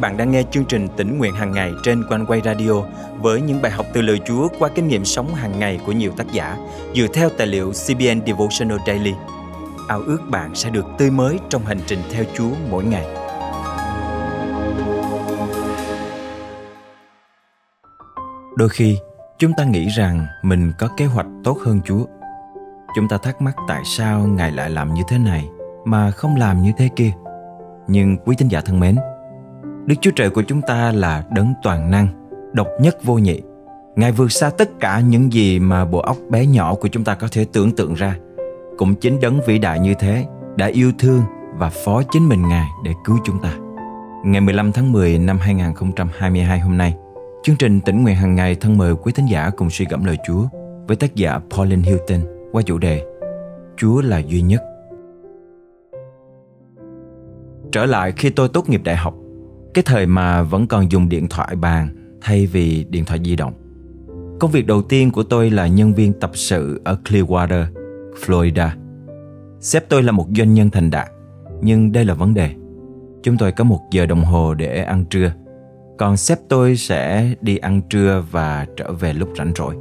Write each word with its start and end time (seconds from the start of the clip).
bạn 0.00 0.16
đang 0.16 0.30
nghe 0.30 0.42
chương 0.50 0.64
trình 0.64 0.88
tỉnh 0.96 1.18
nguyện 1.18 1.34
hàng 1.34 1.52
ngày 1.52 1.72
trên 1.82 2.04
quanh 2.08 2.26
quay 2.26 2.40
radio 2.44 2.72
với 3.20 3.40
những 3.40 3.62
bài 3.62 3.72
học 3.72 3.86
từ 3.92 4.02
lời 4.02 4.20
Chúa 4.26 4.48
qua 4.58 4.68
kinh 4.74 4.88
nghiệm 4.88 5.04
sống 5.04 5.34
hàng 5.34 5.58
ngày 5.58 5.80
của 5.86 5.92
nhiều 5.92 6.12
tác 6.16 6.32
giả 6.32 6.56
dựa 6.94 7.06
theo 7.14 7.28
tài 7.38 7.46
liệu 7.46 7.70
CBN 7.72 8.26
Devotional 8.26 8.78
Daily. 8.86 9.14
Ao 9.88 10.00
ước 10.00 10.18
bạn 10.30 10.54
sẽ 10.54 10.70
được 10.70 10.86
tươi 10.98 11.10
mới 11.10 11.38
trong 11.48 11.62
hành 11.64 11.80
trình 11.86 11.98
theo 12.12 12.24
Chúa 12.34 12.50
mỗi 12.70 12.84
ngày. 12.84 13.06
Đôi 18.56 18.68
khi, 18.68 18.98
chúng 19.38 19.52
ta 19.56 19.64
nghĩ 19.64 19.88
rằng 19.88 20.26
mình 20.42 20.72
có 20.78 20.88
kế 20.96 21.04
hoạch 21.04 21.26
tốt 21.44 21.58
hơn 21.64 21.80
Chúa. 21.84 22.04
Chúng 22.96 23.08
ta 23.08 23.18
thắc 23.18 23.42
mắc 23.42 23.56
tại 23.68 23.82
sao 23.84 24.26
Ngài 24.26 24.52
lại 24.52 24.70
làm 24.70 24.94
như 24.94 25.02
thế 25.08 25.18
này 25.18 25.48
mà 25.84 26.10
không 26.10 26.36
làm 26.36 26.62
như 26.62 26.72
thế 26.78 26.88
kia. 26.96 27.10
Nhưng 27.88 28.16
quý 28.16 28.36
tín 28.38 28.48
giả 28.48 28.60
thân 28.60 28.80
mến, 28.80 28.96
Đức 29.88 29.94
Chúa 30.00 30.10
Trời 30.10 30.30
của 30.30 30.42
chúng 30.42 30.62
ta 30.62 30.92
là 30.92 31.24
đấng 31.30 31.54
toàn 31.62 31.90
năng, 31.90 32.08
độc 32.52 32.68
nhất 32.80 33.04
vô 33.04 33.14
nhị. 33.14 33.40
Ngài 33.96 34.12
vượt 34.12 34.32
xa 34.32 34.50
tất 34.50 34.70
cả 34.80 35.00
những 35.00 35.32
gì 35.32 35.58
mà 35.58 35.84
bộ 35.84 35.98
óc 35.98 36.16
bé 36.30 36.46
nhỏ 36.46 36.74
của 36.74 36.88
chúng 36.88 37.04
ta 37.04 37.14
có 37.14 37.28
thể 37.32 37.46
tưởng 37.52 37.76
tượng 37.76 37.94
ra. 37.94 38.16
Cũng 38.78 38.94
chính 38.94 39.20
đấng 39.20 39.40
vĩ 39.46 39.58
đại 39.58 39.80
như 39.80 39.94
thế 39.98 40.26
đã 40.56 40.66
yêu 40.66 40.92
thương 40.98 41.22
và 41.56 41.70
phó 41.70 42.02
chính 42.02 42.28
mình 42.28 42.48
Ngài 42.48 42.66
để 42.84 42.92
cứu 43.04 43.18
chúng 43.24 43.42
ta. 43.42 43.52
Ngày 44.24 44.40
15 44.40 44.72
tháng 44.72 44.92
10 44.92 45.18
năm 45.18 45.38
2022 45.38 46.60
hôm 46.60 46.76
nay, 46.78 46.94
chương 47.42 47.56
trình 47.56 47.80
tỉnh 47.80 48.02
nguyện 48.02 48.16
hàng 48.16 48.34
ngày 48.34 48.54
thân 48.54 48.78
mời 48.78 48.94
quý 48.94 49.12
thính 49.12 49.26
giả 49.26 49.50
cùng 49.56 49.70
suy 49.70 49.86
gẫm 49.90 50.04
lời 50.04 50.16
Chúa 50.26 50.42
với 50.86 50.96
tác 50.96 51.14
giả 51.14 51.40
Pauline 51.50 51.82
Hilton 51.82 52.20
qua 52.52 52.62
chủ 52.62 52.78
đề 52.78 53.02
Chúa 53.76 54.00
là 54.00 54.18
duy 54.18 54.42
nhất. 54.42 54.62
Trở 57.72 57.86
lại 57.86 58.12
khi 58.16 58.30
tôi 58.30 58.48
tốt 58.48 58.68
nghiệp 58.68 58.80
đại 58.84 58.96
học, 58.96 59.14
cái 59.78 59.82
thời 59.82 60.06
mà 60.06 60.42
vẫn 60.42 60.66
còn 60.66 60.90
dùng 60.92 61.08
điện 61.08 61.26
thoại 61.30 61.56
bàn 61.56 61.88
thay 62.20 62.46
vì 62.46 62.86
điện 62.90 63.04
thoại 63.04 63.20
di 63.24 63.36
động. 63.36 63.52
Công 64.40 64.50
việc 64.50 64.66
đầu 64.66 64.82
tiên 64.82 65.10
của 65.10 65.22
tôi 65.22 65.50
là 65.50 65.66
nhân 65.66 65.94
viên 65.94 66.12
tập 66.12 66.30
sự 66.34 66.80
ở 66.84 66.98
Clearwater, 67.04 67.64
Florida. 68.26 68.68
Sếp 69.60 69.88
tôi 69.88 70.02
là 70.02 70.12
một 70.12 70.26
doanh 70.36 70.54
nhân 70.54 70.70
thành 70.70 70.90
đạt, 70.90 71.08
nhưng 71.62 71.92
đây 71.92 72.04
là 72.04 72.14
vấn 72.14 72.34
đề. 72.34 72.50
Chúng 73.22 73.36
tôi 73.36 73.52
có 73.52 73.64
một 73.64 73.80
giờ 73.90 74.06
đồng 74.06 74.24
hồ 74.24 74.54
để 74.54 74.82
ăn 74.82 75.04
trưa, 75.04 75.32
còn 75.98 76.16
sếp 76.16 76.38
tôi 76.48 76.76
sẽ 76.76 77.34
đi 77.40 77.56
ăn 77.56 77.82
trưa 77.90 78.24
và 78.30 78.66
trở 78.76 78.92
về 78.92 79.12
lúc 79.12 79.28
rảnh 79.38 79.52
rỗi. 79.56 79.74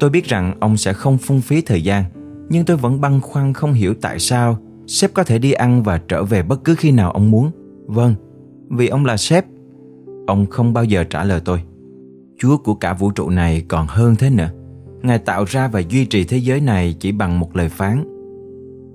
Tôi 0.00 0.10
biết 0.10 0.24
rằng 0.24 0.54
ông 0.60 0.76
sẽ 0.76 0.92
không 0.92 1.18
phung 1.18 1.40
phí 1.40 1.60
thời 1.60 1.82
gian, 1.82 2.04
nhưng 2.48 2.64
tôi 2.64 2.76
vẫn 2.76 3.00
băn 3.00 3.20
khoăn 3.20 3.52
không 3.52 3.72
hiểu 3.72 3.94
tại 4.00 4.18
sao 4.18 4.58
sếp 4.86 5.14
có 5.14 5.24
thể 5.24 5.38
đi 5.38 5.52
ăn 5.52 5.82
và 5.82 6.00
trở 6.08 6.24
về 6.24 6.42
bất 6.42 6.64
cứ 6.64 6.74
khi 6.74 6.90
nào 6.90 7.10
ông 7.10 7.30
muốn. 7.30 7.50
Vâng, 7.86 8.14
vì 8.70 8.88
ông 8.88 9.04
là 9.04 9.16
sếp. 9.16 9.44
Ông 10.26 10.46
không 10.46 10.72
bao 10.72 10.84
giờ 10.84 11.04
trả 11.04 11.24
lời 11.24 11.40
tôi. 11.44 11.62
Chúa 12.38 12.56
của 12.56 12.74
cả 12.74 12.94
vũ 12.94 13.10
trụ 13.10 13.30
này 13.30 13.64
còn 13.68 13.86
hơn 13.88 14.16
thế 14.16 14.30
nữa. 14.30 14.50
Ngài 15.02 15.18
tạo 15.18 15.44
ra 15.44 15.68
và 15.68 15.80
duy 15.80 16.04
trì 16.04 16.24
thế 16.24 16.36
giới 16.36 16.60
này 16.60 16.96
chỉ 17.00 17.12
bằng 17.12 17.40
một 17.40 17.56
lời 17.56 17.68
phán. 17.68 18.04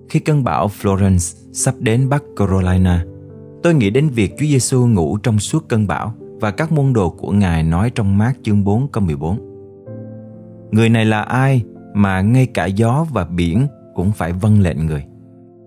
Khi 0.09 0.19
cơn 0.19 0.43
bão 0.43 0.67
Florence 0.67 1.37
sắp 1.53 1.75
đến 1.79 2.09
Bắc 2.09 2.23
Carolina, 2.35 3.05
tôi 3.63 3.73
nghĩ 3.73 3.89
đến 3.89 4.09
việc 4.09 4.31
Chúa 4.39 4.45
Giêsu 4.45 4.87
ngủ 4.87 5.17
trong 5.17 5.39
suốt 5.39 5.69
cơn 5.69 5.87
bão 5.87 6.13
và 6.39 6.51
các 6.51 6.71
môn 6.71 6.93
đồ 6.93 7.09
của 7.09 7.31
Ngài 7.31 7.63
nói 7.63 7.91
trong 7.95 8.17
mát 8.17 8.33
chương 8.43 8.63
4 8.63 8.87
câu 8.87 9.03
14. 9.03 9.37
Người 10.71 10.89
này 10.89 11.05
là 11.05 11.21
ai 11.21 11.63
mà 11.93 12.21
ngay 12.21 12.45
cả 12.45 12.65
gió 12.65 13.05
và 13.13 13.25
biển 13.25 13.67
cũng 13.95 14.11
phải 14.11 14.33
vâng 14.33 14.59
lệnh 14.59 14.85
người. 14.85 15.05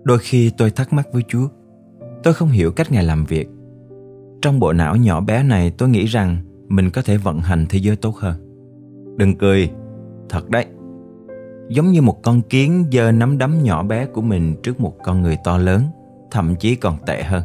Đôi 0.03 0.17
khi 0.19 0.51
tôi 0.57 0.71
thắc 0.71 0.93
mắc 0.93 1.07
với 1.13 1.23
Chúa. 1.27 1.47
Tôi 2.23 2.33
không 2.33 2.49
hiểu 2.49 2.71
cách 2.71 2.91
Ngài 2.91 3.03
làm 3.03 3.25
việc 3.25 3.49
trong 4.41 4.59
bộ 4.59 4.73
não 4.73 4.95
nhỏ 4.95 5.21
bé 5.21 5.43
này 5.43 5.71
tôi 5.71 5.89
nghĩ 5.89 6.05
rằng 6.05 6.37
mình 6.67 6.89
có 6.89 7.01
thể 7.01 7.17
vận 7.17 7.39
hành 7.39 7.65
thế 7.69 7.79
giới 7.79 7.95
tốt 7.95 8.15
hơn. 8.15 8.35
Đừng 9.17 9.35
cười, 9.35 9.71
thật 10.29 10.49
đấy. 10.49 10.65
Giống 11.69 11.91
như 11.91 12.01
một 12.01 12.23
con 12.23 12.41
kiến 12.41 12.85
giơ 12.91 13.11
nắm 13.11 13.37
đấm 13.37 13.63
nhỏ 13.63 13.83
bé 13.83 14.05
của 14.05 14.21
mình 14.21 14.55
trước 14.63 14.79
một 14.79 14.93
con 15.03 15.21
người 15.21 15.37
to 15.43 15.57
lớn, 15.57 15.83
thậm 16.31 16.55
chí 16.55 16.75
còn 16.75 16.97
tệ 17.05 17.23
hơn. 17.23 17.43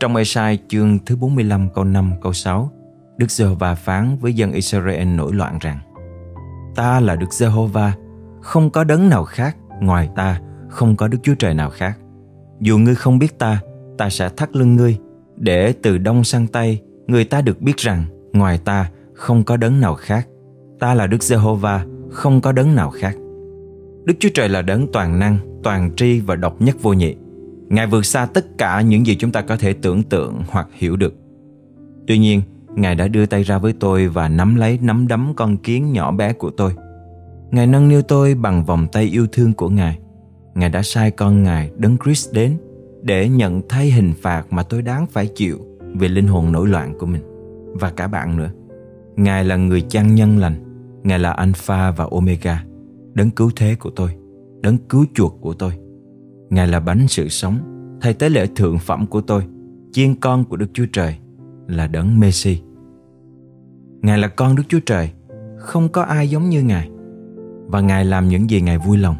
Trong 0.00 0.16
esai 0.16 0.58
chương 0.68 0.98
thứ 1.06 1.16
45 1.16 1.68
câu 1.74 1.84
5 1.84 2.12
câu 2.22 2.32
6, 2.32 2.70
Đức 3.16 3.30
Giê-hô-va 3.30 3.74
phán 3.74 4.16
với 4.20 4.34
dân 4.34 4.52
Israel 4.52 5.04
nổi 5.04 5.32
loạn 5.34 5.58
rằng 5.60 5.78
Ta 6.74 7.00
là 7.00 7.16
Đức 7.16 7.32
Giê-hô-va, 7.32 7.94
không 8.42 8.70
có 8.70 8.84
đấng 8.84 9.08
nào 9.08 9.24
khác, 9.24 9.56
ngoài 9.80 10.08
ta 10.16 10.40
không 10.68 10.96
có 10.96 11.08
Đức 11.08 11.18
Chúa 11.22 11.34
Trời 11.34 11.54
nào 11.54 11.70
khác. 11.70 11.98
Dù 12.60 12.78
ngươi 12.78 12.94
không 12.94 13.18
biết 13.18 13.38
ta, 13.38 13.60
ta 13.98 14.10
sẽ 14.10 14.28
thắt 14.28 14.56
lưng 14.56 14.76
ngươi 14.76 14.98
để 15.36 15.72
từ 15.72 15.98
đông 15.98 16.24
sang 16.24 16.46
tây, 16.46 16.80
người 17.06 17.24
ta 17.24 17.40
được 17.40 17.60
biết 17.60 17.76
rằng, 17.76 18.04
ngoài 18.32 18.58
ta, 18.64 18.90
không 19.14 19.44
có 19.44 19.56
đấng 19.56 19.80
nào 19.80 19.94
khác. 19.94 20.28
Ta 20.78 20.94
là 20.94 21.06
đức 21.06 21.22
giê-hô-va, 21.22 21.86
không 22.10 22.40
có 22.40 22.52
đấng 22.52 22.74
nào 22.74 22.90
khác. 22.90 23.16
Đức 24.04 24.14
chúa 24.18 24.28
trời 24.34 24.48
là 24.48 24.62
đấng 24.62 24.92
toàn 24.92 25.18
năng, 25.18 25.38
toàn 25.62 25.90
tri 25.96 26.20
và 26.20 26.36
độc 26.36 26.62
nhất 26.62 26.76
vô 26.82 26.92
nhị. 26.92 27.14
Ngài 27.68 27.86
vượt 27.86 28.06
xa 28.06 28.26
tất 28.26 28.58
cả 28.58 28.80
những 28.80 29.06
gì 29.06 29.16
chúng 29.16 29.32
ta 29.32 29.42
có 29.42 29.56
thể 29.56 29.72
tưởng 29.72 30.02
tượng 30.02 30.42
hoặc 30.48 30.68
hiểu 30.72 30.96
được. 30.96 31.14
Tuy 32.06 32.18
nhiên, 32.18 32.42
ngài 32.74 32.94
đã 32.94 33.08
đưa 33.08 33.26
tay 33.26 33.42
ra 33.42 33.58
với 33.58 33.72
tôi 33.72 34.08
và 34.08 34.28
nắm 34.28 34.54
lấy 34.56 34.78
nắm 34.82 35.08
đấm 35.08 35.32
con 35.36 35.56
kiến 35.56 35.92
nhỏ 35.92 36.12
bé 36.12 36.32
của 36.32 36.50
tôi. 36.50 36.72
Ngài 37.50 37.66
nâng 37.66 37.88
niu 37.88 38.02
tôi 38.02 38.34
bằng 38.34 38.64
vòng 38.64 38.86
tay 38.92 39.04
yêu 39.04 39.26
thương 39.32 39.52
của 39.52 39.68
ngài. 39.68 39.98
Ngài 40.54 40.70
đã 40.70 40.82
sai 40.82 41.10
con 41.10 41.42
ngài, 41.42 41.70
đấng 41.76 41.96
christ, 42.04 42.32
đến 42.32 42.56
để 43.02 43.28
nhận 43.28 43.62
thay 43.68 43.90
hình 43.90 44.12
phạt 44.22 44.52
mà 44.52 44.62
tôi 44.62 44.82
đáng 44.82 45.06
phải 45.06 45.26
chịu 45.34 45.58
vì 45.94 46.08
linh 46.08 46.26
hồn 46.26 46.52
nổi 46.52 46.68
loạn 46.68 46.94
của 46.98 47.06
mình 47.06 47.22
và 47.74 47.90
cả 47.90 48.08
bạn 48.08 48.36
nữa. 48.36 48.50
Ngài 49.16 49.44
là 49.44 49.56
người 49.56 49.80
chăn 49.80 50.14
nhân 50.14 50.38
lành, 50.38 50.54
Ngài 51.02 51.18
là 51.18 51.32
Alpha 51.32 51.90
và 51.90 52.08
Omega, 52.10 52.64
đấng 53.14 53.30
cứu 53.30 53.50
thế 53.56 53.74
của 53.80 53.90
tôi, 53.90 54.10
đấng 54.60 54.78
cứu 54.78 55.04
chuộc 55.14 55.38
của 55.40 55.54
tôi. 55.54 55.72
Ngài 56.50 56.68
là 56.68 56.80
bánh 56.80 57.08
sự 57.08 57.28
sống, 57.28 57.58
thay 58.00 58.14
tế 58.14 58.28
lễ 58.28 58.46
thượng 58.56 58.78
phẩm 58.78 59.06
của 59.06 59.20
tôi, 59.20 59.42
chiên 59.92 60.14
con 60.14 60.44
của 60.44 60.56
Đức 60.56 60.66
Chúa 60.72 60.86
Trời, 60.92 61.16
là 61.66 61.86
đấng 61.86 62.20
Messi. 62.20 62.62
Ngài 64.02 64.18
là 64.18 64.28
con 64.28 64.56
Đức 64.56 64.62
Chúa 64.68 64.80
Trời, 64.86 65.10
không 65.58 65.88
có 65.88 66.02
ai 66.02 66.30
giống 66.30 66.48
như 66.48 66.62
Ngài. 66.62 66.90
Và 67.66 67.80
Ngài 67.80 68.04
làm 68.04 68.28
những 68.28 68.50
gì 68.50 68.60
Ngài 68.60 68.78
vui 68.78 68.96
lòng. 68.96 69.16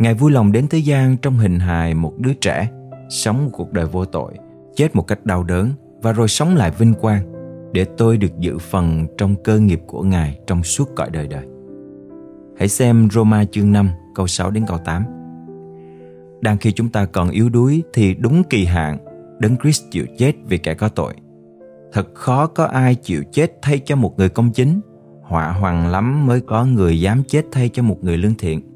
Ngài 0.00 0.14
vui 0.14 0.30
lòng 0.30 0.52
đến 0.52 0.66
thế 0.68 0.78
gian 0.78 1.16
trong 1.16 1.38
hình 1.38 1.58
hài 1.58 1.94
một 1.94 2.18
đứa 2.18 2.32
trẻ, 2.34 2.68
sống 3.08 3.44
một 3.44 3.50
cuộc 3.52 3.72
đời 3.72 3.86
vô 3.86 4.04
tội, 4.04 4.32
chết 4.76 4.96
một 4.96 5.02
cách 5.02 5.26
đau 5.26 5.44
đớn 5.44 5.70
và 6.02 6.12
rồi 6.12 6.28
sống 6.28 6.56
lại 6.56 6.72
vinh 6.78 6.94
quang 6.94 7.32
để 7.72 7.84
tôi 7.96 8.16
được 8.16 8.38
giữ 8.38 8.58
phần 8.58 9.06
trong 9.18 9.36
cơ 9.44 9.58
nghiệp 9.58 9.80
của 9.86 10.02
Ngài 10.02 10.38
trong 10.46 10.62
suốt 10.62 10.88
cõi 10.96 11.10
đời 11.12 11.28
đời. 11.28 11.46
Hãy 12.58 12.68
xem 12.68 13.08
Roma 13.12 13.44
chương 13.44 13.72
5 13.72 13.90
câu 14.14 14.26
6 14.26 14.50
đến 14.50 14.64
câu 14.66 14.78
8. 14.84 15.04
Đang 16.40 16.58
khi 16.58 16.72
chúng 16.72 16.88
ta 16.88 17.04
còn 17.04 17.30
yếu 17.30 17.48
đuối 17.48 17.82
thì 17.92 18.14
đúng 18.14 18.44
kỳ 18.44 18.64
hạn 18.64 18.98
Đấng 19.38 19.56
Christ 19.56 19.84
chịu 19.90 20.06
chết 20.18 20.32
vì 20.48 20.58
kẻ 20.58 20.74
có 20.74 20.88
tội. 20.88 21.14
Thật 21.92 22.14
khó 22.14 22.46
có 22.46 22.64
ai 22.64 22.94
chịu 22.94 23.22
chết 23.32 23.58
thay 23.62 23.78
cho 23.78 23.96
một 23.96 24.18
người 24.18 24.28
công 24.28 24.52
chính. 24.52 24.80
Họa 25.22 25.52
hoàng 25.52 25.90
lắm 25.90 26.26
mới 26.26 26.40
có 26.40 26.64
người 26.64 27.00
dám 27.00 27.22
chết 27.28 27.44
thay 27.52 27.68
cho 27.68 27.82
một 27.82 28.04
người 28.04 28.18
lương 28.18 28.34
thiện. 28.34 28.69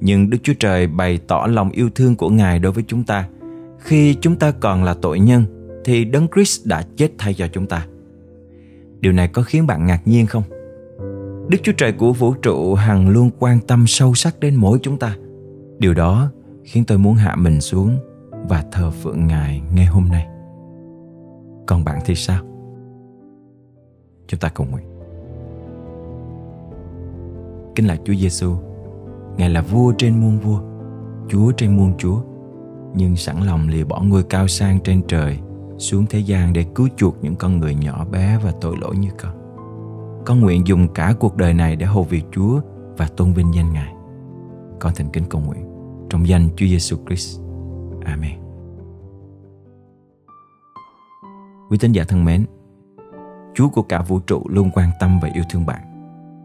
Nhưng 0.00 0.30
Đức 0.30 0.38
Chúa 0.42 0.54
Trời 0.60 0.86
bày 0.86 1.18
tỏ 1.26 1.46
lòng 1.50 1.70
yêu 1.70 1.90
thương 1.94 2.16
của 2.16 2.28
Ngài 2.28 2.58
đối 2.58 2.72
với 2.72 2.84
chúng 2.86 3.04
ta. 3.04 3.28
Khi 3.78 4.14
chúng 4.20 4.36
ta 4.36 4.50
còn 4.50 4.84
là 4.84 4.94
tội 4.94 5.20
nhân, 5.20 5.44
thì 5.84 6.04
Đấng 6.04 6.28
Christ 6.34 6.66
đã 6.66 6.82
chết 6.96 7.10
thay 7.18 7.34
cho 7.34 7.48
chúng 7.52 7.66
ta. 7.66 7.86
Điều 9.00 9.12
này 9.12 9.28
có 9.28 9.42
khiến 9.42 9.66
bạn 9.66 9.86
ngạc 9.86 10.00
nhiên 10.04 10.26
không? 10.26 10.42
Đức 11.48 11.58
Chúa 11.62 11.72
Trời 11.72 11.92
của 11.92 12.12
vũ 12.12 12.34
trụ 12.34 12.74
hằng 12.74 13.08
luôn 13.08 13.30
quan 13.38 13.58
tâm 13.60 13.84
sâu 13.86 14.14
sắc 14.14 14.40
đến 14.40 14.54
mỗi 14.54 14.78
chúng 14.82 14.98
ta. 14.98 15.16
Điều 15.78 15.94
đó 15.94 16.30
khiến 16.64 16.84
tôi 16.84 16.98
muốn 16.98 17.14
hạ 17.14 17.36
mình 17.36 17.60
xuống 17.60 17.98
và 18.48 18.64
thờ 18.72 18.90
phượng 18.90 19.26
Ngài 19.26 19.62
ngay 19.74 19.86
hôm 19.86 20.08
nay. 20.08 20.26
Còn 21.66 21.84
bạn 21.84 21.98
thì 22.04 22.14
sao? 22.14 22.44
Chúng 24.26 24.40
ta 24.40 24.48
cùng 24.48 24.70
nguyện. 24.70 24.86
Kính 27.74 27.86
là 27.86 27.96
Chúa 28.04 28.14
Giêsu, 28.14 28.56
Ngài 29.36 29.50
là 29.50 29.62
vua 29.62 29.92
trên 29.98 30.20
muôn 30.20 30.38
vua, 30.38 30.60
Chúa 31.28 31.52
trên 31.52 31.76
muôn 31.76 31.92
Chúa, 31.98 32.22
nhưng 32.94 33.16
sẵn 33.16 33.42
lòng 33.42 33.68
lìa 33.68 33.84
bỏ 33.84 34.02
ngôi 34.02 34.22
cao 34.22 34.48
sang 34.48 34.80
trên 34.80 35.02
trời 35.08 35.38
xuống 35.78 36.06
thế 36.10 36.18
gian 36.18 36.52
để 36.52 36.64
cứu 36.74 36.88
chuộc 36.96 37.16
những 37.22 37.36
con 37.36 37.58
người 37.58 37.74
nhỏ 37.74 38.04
bé 38.04 38.38
và 38.44 38.52
tội 38.60 38.76
lỗi 38.80 38.96
như 38.96 39.08
con. 39.18 39.40
Con 40.26 40.40
nguyện 40.40 40.66
dùng 40.66 40.88
cả 40.88 41.14
cuộc 41.20 41.36
đời 41.36 41.54
này 41.54 41.76
để 41.76 41.86
hầu 41.86 42.02
việc 42.02 42.24
Chúa 42.32 42.60
và 42.96 43.08
tôn 43.16 43.32
vinh 43.32 43.54
danh 43.54 43.72
Ngài. 43.72 43.94
Con 44.80 44.92
thành 44.96 45.08
kính 45.12 45.24
cầu 45.30 45.40
nguyện 45.40 45.64
trong 46.10 46.28
danh 46.28 46.48
Chúa 46.56 46.66
Giêsu 46.66 46.96
Christ. 47.06 47.40
Amen. 48.04 48.40
Quý 51.70 51.78
tín 51.80 51.92
giả 51.92 52.04
thân 52.08 52.24
mến, 52.24 52.44
Chúa 53.54 53.68
của 53.68 53.82
cả 53.82 54.02
vũ 54.02 54.18
trụ 54.18 54.42
luôn 54.48 54.70
quan 54.74 54.90
tâm 55.00 55.18
và 55.22 55.28
yêu 55.34 55.44
thương 55.50 55.66
bạn. 55.66 55.80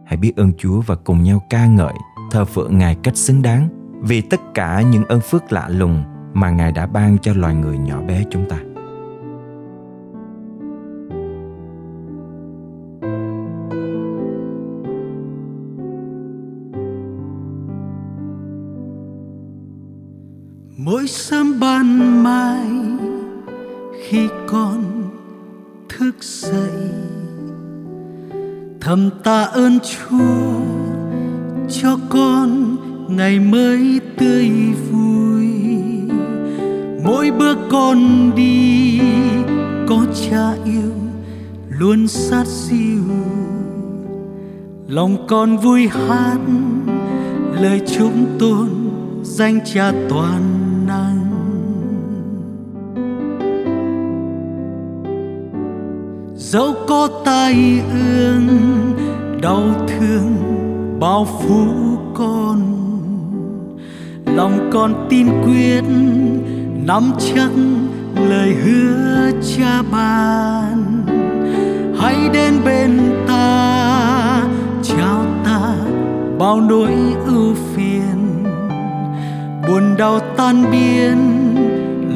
Hãy 0.06 0.18
biết 0.18 0.36
ơn 0.36 0.52
Chúa 0.58 0.82
và 0.82 0.96
cùng 0.96 1.24
nhau 1.24 1.40
ca 1.50 1.66
ngợi 1.66 1.94
thờ 2.36 2.46
phượng 2.46 2.78
Ngài 2.78 2.96
cách 2.96 3.18
xứng 3.18 3.42
đáng 3.42 3.70
vì 4.02 4.22
tất 4.22 4.40
cả 4.54 4.82
những 4.82 5.06
ơn 5.06 5.20
phước 5.20 5.52
lạ 5.52 5.70
lùng 5.70 6.04
mà 6.34 6.50
Ngài 6.50 6.72
đã 6.72 6.86
ban 6.86 7.18
cho 7.22 7.34
loài 7.34 7.56
người 7.56 7.78
nhỏ 7.78 8.02
bé 8.02 8.24
chúng 8.30 8.46
ta. 8.50 8.58
Mỗi 20.78 21.08
sớm 21.08 21.60
ban 21.60 22.24
mai 22.24 22.68
khi 24.08 24.28
con 24.48 24.84
thức 25.90 26.16
dậy, 26.22 26.90
thầm 28.82 29.10
tạ 29.24 29.44
ơn 29.44 29.80
Chúa 29.80 30.85
cho 31.70 31.98
con 32.10 32.76
ngày 33.10 33.40
mới 33.40 34.02
tươi 34.18 34.50
vui. 34.92 35.48
Mỗi 37.04 37.32
bước 37.32 37.58
con 37.70 38.32
đi, 38.36 39.00
có 39.88 40.06
cha 40.14 40.54
yêu 40.66 40.94
luôn 41.70 42.08
sát 42.08 42.48
siêu. 42.48 43.04
Lòng 44.88 45.28
con 45.28 45.58
vui 45.58 45.88
hát, 45.88 46.40
lời 47.62 47.82
chúc 47.98 48.12
tôn 48.40 48.70
danh 49.24 49.60
cha 49.74 49.92
toàn 50.10 50.42
năng. 50.88 51.26
Dẫu 56.36 56.74
có 56.88 57.10
tai 57.26 57.82
ương, 57.92 58.48
đau 59.42 59.64
thương 59.88 60.35
bao 61.00 61.26
phủ 61.26 61.68
con, 62.14 62.62
lòng 64.26 64.70
con 64.74 65.08
tin 65.10 65.28
quyết, 65.44 65.84
nắm 66.86 67.12
chắc 67.20 67.50
lời 68.30 68.54
hứa 68.54 69.32
cha 69.58 69.82
ban. 69.92 71.06
Hãy 72.00 72.16
đến 72.34 72.54
bên 72.66 73.00
ta, 73.28 74.44
chào 74.84 75.26
ta, 75.46 75.76
bao 76.40 76.62
nỗi 76.62 76.94
ưu 77.26 77.54
phiền. 77.54 78.44
Buồn 79.68 79.84
đau 79.98 80.20
tan 80.38 80.72
biến, 80.72 81.18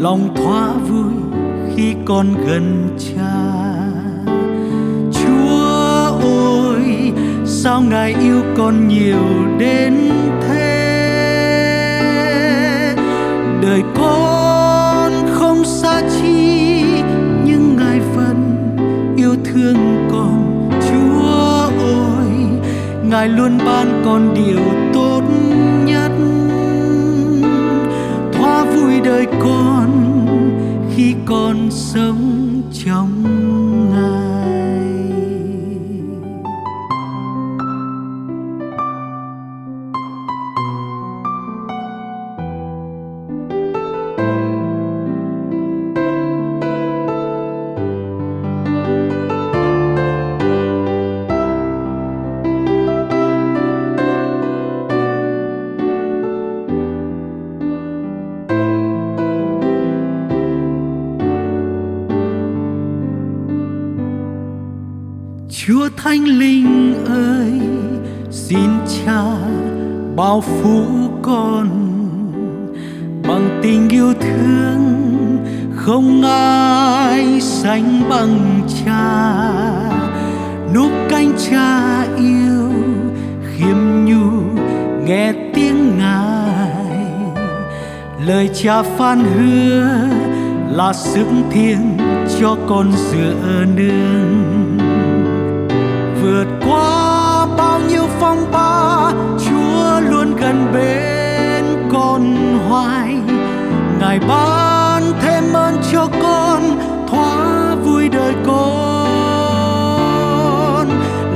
lòng 0.02 0.36
thỏa 0.36 0.74
vui 0.74 1.14
khi 1.75 1.96
con 2.06 2.28
gần 2.48 2.98
cha. 2.98 3.60
Chúa 5.12 5.66
ơi 6.22 6.79
sao 7.64 7.82
ngài 7.82 8.16
yêu 8.22 8.44
con 8.58 8.88
nhiều 8.88 9.26
đến 9.58 9.94
thế. 10.42 10.66
Đời 13.62 13.82
con 13.96 15.12
không 15.34 15.66
xa 15.66 16.02
chi, 16.02 16.84
nhưng 17.46 17.76
ngài 17.78 18.00
vẫn 18.00 18.68
yêu 19.18 19.36
thương 19.44 20.08
con. 20.12 20.70
Chúa 20.82 21.70
ơi, 21.86 22.32
ngài 23.04 23.30
luôn 23.30 23.58
ban 23.66 24.02
con 24.06 24.34
điều 24.34 24.64
tốt 24.94 25.22
nhất. 25.86 26.12
Thoa 28.34 28.64
vui 28.64 29.00
đời 29.04 29.26
con 29.44 29.90
khi 30.96 31.16
con 31.26 31.68
sống. 31.72 32.38
Chúa 65.69 65.89
Thánh 65.98 66.24
Linh 66.24 67.06
ơi, 67.06 67.51
xin 68.31 68.69
Cha 68.88 69.24
bao 70.16 70.42
phủ 70.42 70.83
con 71.21 71.69
bằng 73.27 73.60
tình 73.63 73.89
yêu 73.89 74.13
thương 74.21 74.98
không 75.75 76.21
ai 76.24 77.42
sánh 77.42 78.10
bằng 78.10 78.62
Cha. 78.86 79.51
Núp 80.74 80.92
cánh 81.10 81.31
Cha 81.50 82.01
yêu 82.18 82.72
khiêm 83.44 84.06
nhu 84.06 84.31
nghe 85.06 85.33
tiếng 85.54 85.98
Ngài, 85.98 86.75
lời 88.25 88.50
Cha 88.63 88.81
phán 88.81 89.24
hứa 89.24 89.88
là 90.72 90.94
sức 90.94 91.27
thiêng 91.51 91.98
cho 92.39 92.57
con 92.69 92.92
dựa 92.92 93.65
nương 93.75 94.29
vượt 96.39 96.47
qua 96.65 97.47
bao 97.57 97.80
nhiêu 97.89 98.03
phong 98.19 98.51
ba, 98.51 99.12
chúa 99.45 100.00
luôn 100.09 100.36
gần 100.36 100.71
bên 100.74 101.65
con 101.91 102.36
hoài. 102.69 103.15
Ngài 104.00 104.19
ban 104.19 105.03
thêm 105.21 105.53
ơn 105.53 105.77
cho 105.91 106.07
con 106.21 106.62
thoa 107.07 107.75
vui 107.75 108.09
đời 108.09 108.33
con. 108.45 109.19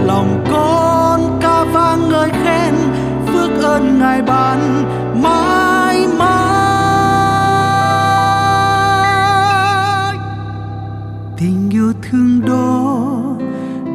Lòng 0.06 0.46
con 0.52 1.40
ca 1.42 1.64
vang 1.64 2.10
ngợi 2.10 2.30
khen, 2.44 2.76
phước 3.28 3.64
ơn 3.64 4.00
ngài 4.00 4.22
ban. 4.22 4.73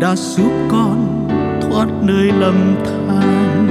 Đã 0.08 0.16
giúp 0.16 0.52
con 0.70 1.26
thoát 1.62 1.88
nơi 2.02 2.32
lầm 2.38 2.75
than. 2.84 3.69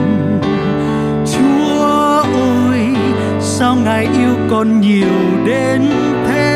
Chúa 1.25 2.21
ơi, 2.69 2.87
sao 3.41 3.75
ngài 3.75 4.03
yêu 4.03 4.35
con 4.51 4.81
nhiều 4.81 5.13
đến 5.45 5.81
thế? 6.27 6.56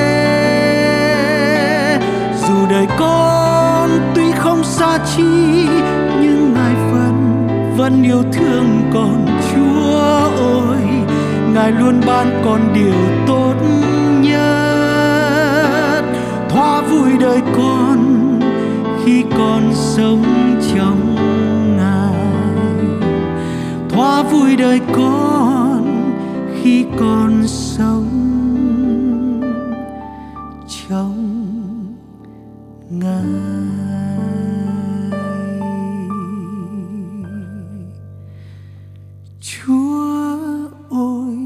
Dù 2.47 2.53
đời 2.69 2.87
con 2.99 3.89
tuy 4.15 4.31
không 4.31 4.63
xa 4.63 4.99
chi, 5.15 5.23
nhưng 6.21 6.53
ngài 6.53 6.75
vẫn 6.91 7.47
vẫn 7.77 8.03
yêu 8.03 8.23
thương 8.33 8.81
con. 8.93 9.25
Chúa 9.53 9.99
ơi, 10.69 10.83
ngài 11.53 11.71
luôn 11.71 12.01
ban 12.07 12.41
con 12.45 12.73
điều 12.73 13.25
tốt 13.27 13.55
nhất. 14.21 16.01
Thoa 16.49 16.81
vui 16.81 17.17
đời 17.19 17.41
con 17.57 18.30
khi 19.05 19.23
con 19.37 19.71
sống 19.75 20.23
trong 20.75 21.15
ngài. 21.77 22.25
Thoa 23.89 24.23
vui 24.23 24.55
đời 24.55 24.81
con 24.95 26.11
khi 26.61 26.85
con 26.99 27.47
sống 27.47 28.07
trong 30.67 31.17
ngài. 32.89 33.23
Chúa 39.41 40.37
ơi, 40.89 41.37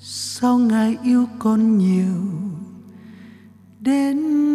sao 0.00 0.58
ngài 0.58 0.96
yêu 1.02 1.26
con 1.38 1.78
nhiều 1.78 2.22
đến 3.80 4.45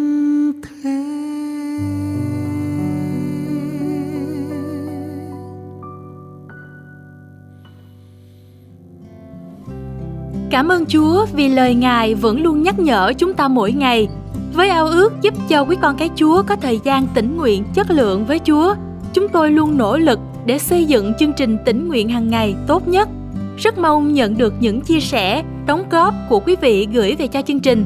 Cảm 10.52 10.68
ơn 10.68 10.86
Chúa 10.86 11.26
vì 11.32 11.48
lời 11.48 11.74
Ngài 11.74 12.14
vẫn 12.14 12.42
luôn 12.42 12.62
nhắc 12.62 12.78
nhở 12.78 13.12
chúng 13.18 13.34
ta 13.34 13.48
mỗi 13.48 13.72
ngày. 13.72 14.08
Với 14.54 14.68
ao 14.68 14.86
ước 14.86 15.12
giúp 15.22 15.34
cho 15.48 15.64
quý 15.64 15.76
con 15.82 15.96
cái 15.96 16.10
Chúa 16.16 16.42
có 16.42 16.56
thời 16.56 16.80
gian 16.84 17.06
tĩnh 17.14 17.36
nguyện 17.36 17.64
chất 17.74 17.90
lượng 17.90 18.24
với 18.24 18.38
Chúa, 18.38 18.74
chúng 19.12 19.28
tôi 19.28 19.50
luôn 19.50 19.78
nỗ 19.78 19.98
lực 19.98 20.18
để 20.46 20.58
xây 20.58 20.84
dựng 20.84 21.12
chương 21.18 21.32
trình 21.32 21.58
tĩnh 21.64 21.88
nguyện 21.88 22.08
hàng 22.08 22.30
ngày 22.30 22.54
tốt 22.66 22.88
nhất. 22.88 23.08
Rất 23.56 23.78
mong 23.78 24.12
nhận 24.14 24.38
được 24.38 24.54
những 24.60 24.80
chia 24.80 25.00
sẻ, 25.00 25.42
đóng 25.66 25.84
góp 25.90 26.14
của 26.28 26.40
quý 26.40 26.56
vị 26.60 26.88
gửi 26.92 27.16
về 27.18 27.26
cho 27.26 27.42
chương 27.42 27.60
trình. 27.60 27.84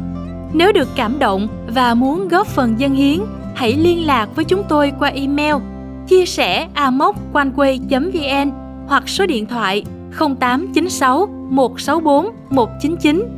Nếu 0.52 0.73
được 0.73 0.88
cảm 0.96 1.18
động 1.18 1.49
và 1.75 1.94
muốn 1.94 2.28
góp 2.28 2.46
phần 2.46 2.75
dân 2.78 2.94
hiến, 2.94 3.18
hãy 3.54 3.73
liên 3.73 4.06
lạc 4.06 4.28
với 4.37 4.44
chúng 4.44 4.62
tôi 4.68 4.92
qua 4.99 5.08
email 5.08 5.54
chia 6.08 6.26
sẻ 6.26 6.68
amoconeway.vn 6.75 8.50
hoặc 8.87 9.08
số 9.08 9.26
điện 9.26 9.46
thoại 9.46 9.85
0896 10.18 11.36
164 11.50 12.26
199. 12.50 13.28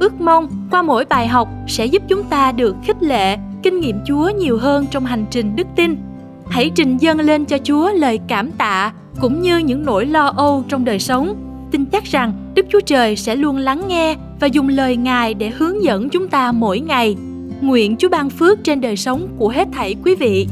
Ước 0.00 0.20
mong 0.20 0.48
qua 0.70 0.82
mỗi 0.82 1.04
bài 1.04 1.28
học 1.28 1.48
sẽ 1.68 1.86
giúp 1.86 2.02
chúng 2.08 2.22
ta 2.24 2.52
được 2.52 2.76
khích 2.84 3.02
lệ, 3.02 3.36
kinh 3.62 3.80
nghiệm 3.80 3.98
Chúa 4.06 4.30
nhiều 4.38 4.58
hơn 4.58 4.86
trong 4.90 5.04
hành 5.04 5.24
trình 5.30 5.56
đức 5.56 5.66
tin. 5.76 5.96
Hãy 6.48 6.70
trình 6.74 6.96
dâng 6.96 7.20
lên 7.20 7.44
cho 7.44 7.58
Chúa 7.64 7.90
lời 7.92 8.20
cảm 8.28 8.50
tạ 8.52 8.92
cũng 9.20 9.42
như 9.42 9.58
những 9.58 9.84
nỗi 9.84 10.06
lo 10.06 10.32
âu 10.36 10.64
trong 10.68 10.84
đời 10.84 10.98
sống 10.98 11.36
tin 11.74 11.84
chắc 11.84 12.04
rằng 12.04 12.32
Đức 12.54 12.66
Chúa 12.68 12.80
Trời 12.80 13.16
sẽ 13.16 13.36
luôn 13.36 13.56
lắng 13.56 13.88
nghe 13.88 14.16
và 14.40 14.46
dùng 14.46 14.68
lời 14.68 14.96
Ngài 14.96 15.34
để 15.34 15.50
hướng 15.50 15.84
dẫn 15.84 16.08
chúng 16.08 16.28
ta 16.28 16.52
mỗi 16.52 16.80
ngày. 16.80 17.16
Nguyện 17.60 17.96
Chúa 17.96 18.08
ban 18.08 18.30
phước 18.30 18.64
trên 18.64 18.80
đời 18.80 18.96
sống 18.96 19.28
của 19.38 19.48
hết 19.48 19.68
thảy 19.72 19.94
quý 20.04 20.14
vị. 20.14 20.46